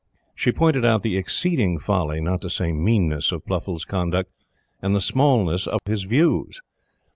She 0.33 0.51
pointed 0.51 0.83
out 0.83 1.03
the 1.03 1.15
exceeding 1.15 1.77
folly, 1.77 2.21
not 2.21 2.41
to 2.41 2.49
say 2.49 2.71
meanness, 2.73 3.31
of 3.31 3.45
Pluffles' 3.45 3.85
conduct, 3.85 4.31
and 4.81 4.95
the 4.95 4.99
smallness 4.99 5.67
of 5.67 5.79
his 5.85 6.05
views. 6.05 6.59